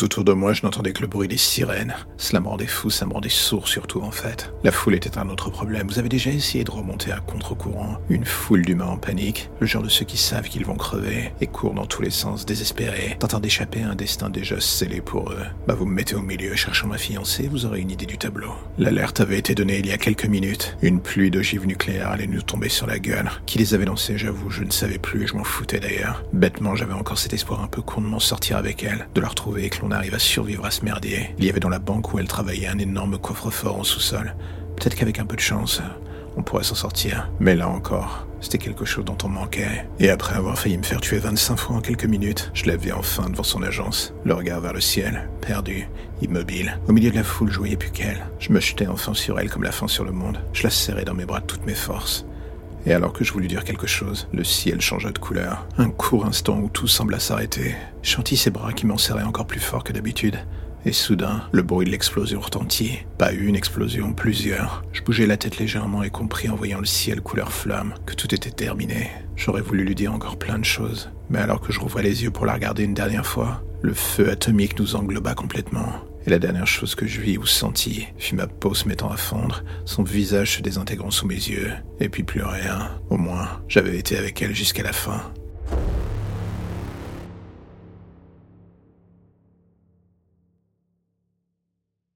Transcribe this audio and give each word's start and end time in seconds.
Tout 0.00 0.06
autour 0.06 0.24
de 0.24 0.32
moi, 0.32 0.54
je 0.54 0.62
n'entendais 0.62 0.94
que 0.94 1.02
le 1.02 1.08
bruit 1.08 1.28
des 1.28 1.36
sirènes. 1.36 1.94
Cela 2.16 2.40
me 2.40 2.48
rendait 2.48 2.66
fou, 2.66 2.88
ça 2.88 3.04
me 3.04 3.12
rendait 3.12 3.28
sourd 3.28 3.68
surtout 3.68 4.00
en 4.00 4.10
fait. 4.10 4.50
La 4.64 4.72
foule 4.72 4.94
était 4.94 5.18
un 5.18 5.28
autre 5.28 5.50
problème. 5.50 5.88
Vous 5.88 5.98
avez 5.98 6.08
déjà 6.08 6.30
essayé 6.30 6.64
de 6.64 6.70
remonter 6.70 7.12
à 7.12 7.20
contre-courant? 7.20 7.98
Une 8.08 8.24
foule 8.24 8.62
d'humains 8.62 8.86
en 8.86 8.96
panique, 8.96 9.50
le 9.60 9.66
genre 9.66 9.82
de 9.82 9.90
ceux 9.90 10.06
qui 10.06 10.16
savent 10.16 10.48
qu'ils 10.48 10.64
vont 10.64 10.76
crever 10.76 11.34
et 11.42 11.46
courent 11.46 11.74
dans 11.74 11.84
tous 11.84 12.00
les 12.00 12.08
sens 12.08 12.46
désespérés, 12.46 13.18
tentant 13.20 13.40
d'échapper 13.40 13.82
à 13.82 13.90
un 13.90 13.94
destin 13.94 14.30
déjà 14.30 14.58
scellé 14.58 15.02
pour 15.02 15.32
eux. 15.32 15.44
Bah 15.68 15.74
vous 15.74 15.84
me 15.84 15.92
mettez 15.92 16.14
au 16.14 16.22
milieu 16.22 16.56
cherchant 16.56 16.86
ma 16.86 16.96
fiancée, 16.96 17.48
vous 17.48 17.66
aurez 17.66 17.80
une 17.80 17.90
idée 17.90 18.06
du 18.06 18.16
tableau. 18.16 18.54
L'alerte 18.78 19.20
avait 19.20 19.38
été 19.38 19.54
donnée 19.54 19.80
il 19.80 19.86
y 19.86 19.92
a 19.92 19.98
quelques 19.98 20.24
minutes. 20.24 20.78
Une 20.80 21.02
pluie 21.02 21.30
d'ogives 21.30 21.66
nucléaires 21.66 22.08
allait 22.08 22.26
nous 22.26 22.40
tomber 22.40 22.70
sur 22.70 22.86
la 22.86 22.98
gueule. 22.98 23.30
Qui 23.44 23.58
les 23.58 23.74
avait 23.74 23.84
lancées, 23.84 24.16
j'avoue, 24.16 24.48
je 24.48 24.64
ne 24.64 24.70
savais 24.70 24.98
plus 24.98 25.24
et 25.24 25.26
je 25.26 25.34
m'en 25.34 25.44
foutais 25.44 25.78
d'ailleurs. 25.78 26.24
Bêtement, 26.32 26.74
j'avais 26.74 26.94
encore 26.94 27.18
cet 27.18 27.34
espoir 27.34 27.62
un 27.62 27.68
peu 27.68 27.82
con 27.82 28.00
de 28.00 28.06
m'en 28.06 28.18
sortir 28.18 28.56
avec 28.56 28.82
elle, 28.82 29.06
de 29.14 29.20
la 29.20 29.28
retrouver 29.28 29.66
et 29.66 29.68
l'on 29.90 29.96
arrive 29.96 30.14
à 30.14 30.20
survivre 30.20 30.64
à 30.64 30.70
ce 30.70 30.84
merdier. 30.84 31.34
Il 31.38 31.44
y 31.44 31.50
avait 31.50 31.60
dans 31.60 31.68
la 31.68 31.80
banque 31.80 32.14
où 32.14 32.18
elle 32.18 32.28
travaillait 32.28 32.68
un 32.68 32.78
énorme 32.78 33.18
coffre-fort 33.18 33.80
en 33.80 33.84
sous-sol. 33.84 34.36
Peut-être 34.76 34.94
qu'avec 34.94 35.18
un 35.18 35.26
peu 35.26 35.34
de 35.34 35.40
chance, 35.40 35.82
on 36.36 36.42
pourrait 36.42 36.62
s'en 36.62 36.76
sortir. 36.76 37.28
Mais 37.40 37.56
là 37.56 37.68
encore, 37.68 38.26
c'était 38.40 38.58
quelque 38.58 38.84
chose 38.84 39.04
dont 39.04 39.18
on 39.24 39.28
manquait. 39.28 39.86
Et 39.98 40.10
après 40.10 40.36
avoir 40.36 40.56
failli 40.56 40.78
me 40.78 40.84
faire 40.84 41.00
tuer 41.00 41.18
25 41.18 41.56
fois 41.56 41.76
en 41.76 41.80
quelques 41.80 42.04
minutes, 42.04 42.52
je 42.54 42.66
l'avais 42.66 42.92
enfin 42.92 43.28
devant 43.28 43.42
son 43.42 43.62
agence, 43.62 44.14
le 44.24 44.34
regard 44.34 44.60
vers 44.60 44.72
le 44.72 44.80
ciel, 44.80 45.28
perdu, 45.40 45.88
immobile. 46.22 46.78
Au 46.86 46.92
milieu 46.92 47.10
de 47.10 47.16
la 47.16 47.24
foule, 47.24 47.50
je 47.50 47.58
voyais 47.58 47.76
plus 47.76 47.90
qu'elle. 47.90 48.24
Je 48.38 48.52
me 48.52 48.60
jetais 48.60 48.86
enfin 48.86 49.12
sur 49.12 49.40
elle 49.40 49.50
comme 49.50 49.64
la 49.64 49.72
fin 49.72 49.88
sur 49.88 50.04
le 50.04 50.12
monde. 50.12 50.38
Je 50.52 50.62
la 50.62 50.70
serrais 50.70 51.04
dans 51.04 51.14
mes 51.14 51.26
bras 51.26 51.40
de 51.40 51.46
toutes 51.46 51.66
mes 51.66 51.74
forces. 51.74 52.24
Et 52.86 52.92
alors 52.92 53.12
que 53.12 53.24
je 53.24 53.32
voulus 53.32 53.48
dire 53.48 53.64
quelque 53.64 53.86
chose, 53.86 54.28
le 54.32 54.44
ciel 54.44 54.80
changea 54.80 55.10
de 55.10 55.18
couleur. 55.18 55.66
Un 55.78 55.90
court 55.90 56.24
instant 56.24 56.58
où 56.58 56.68
tout 56.68 56.86
sembla 56.86 57.20
s'arrêter. 57.20 57.74
Je 58.02 58.10
sentis 58.10 58.36
ses 58.36 58.50
bras 58.50 58.72
qui 58.72 58.86
m'en 58.86 58.98
serraient 58.98 59.22
encore 59.22 59.46
plus 59.46 59.60
fort 59.60 59.84
que 59.84 59.92
d'habitude. 59.92 60.38
Et 60.86 60.92
soudain, 60.92 61.42
le 61.52 61.60
bruit 61.62 61.84
de 61.84 61.90
l'explosion 61.90 62.40
retentit. 62.40 63.00
Pas 63.18 63.32
une 63.32 63.54
explosion, 63.54 64.14
plusieurs. 64.14 64.82
Je 64.92 65.02
bougeais 65.02 65.26
la 65.26 65.36
tête 65.36 65.58
légèrement 65.58 66.02
et 66.02 66.08
compris 66.08 66.48
en 66.48 66.56
voyant 66.56 66.78
le 66.78 66.86
ciel 66.86 67.20
couleur 67.20 67.52
flamme 67.52 67.94
que 68.06 68.14
tout 68.14 68.34
était 68.34 68.50
terminé. 68.50 69.10
J'aurais 69.36 69.60
voulu 69.60 69.84
lui 69.84 69.94
dire 69.94 70.14
encore 70.14 70.38
plein 70.38 70.58
de 70.58 70.64
choses. 70.64 71.10
Mais 71.28 71.38
alors 71.38 71.60
que 71.60 71.72
je 71.72 71.80
rouvrais 71.80 72.02
les 72.02 72.22
yeux 72.22 72.30
pour 72.30 72.46
la 72.46 72.54
regarder 72.54 72.84
une 72.84 72.94
dernière 72.94 73.26
fois, 73.26 73.62
le 73.82 73.92
feu 73.92 74.30
atomique 74.30 74.78
nous 74.78 74.96
engloba 74.96 75.34
complètement. 75.34 75.92
La 76.30 76.38
dernière 76.38 76.68
chose 76.68 76.94
que 76.94 77.08
je 77.08 77.20
vis 77.20 77.38
ou 77.38 77.44
sentis 77.44 78.06
fut 78.16 78.36
ma 78.36 78.46
peau 78.46 78.72
se 78.72 78.86
mettant 78.86 79.10
à 79.10 79.16
fondre, 79.16 79.64
son 79.84 80.04
visage 80.04 80.58
se 80.58 80.62
désintégrant 80.62 81.10
sous 81.10 81.26
mes 81.26 81.34
yeux, 81.34 81.72
et 81.98 82.08
puis 82.08 82.22
plus 82.22 82.44
rien. 82.44 82.88
Au 83.10 83.16
moins, 83.16 83.60
j'avais 83.66 83.98
été 83.98 84.16
avec 84.16 84.40
elle 84.40 84.54
jusqu'à 84.54 84.84
la 84.84 84.92
fin. 84.92 85.32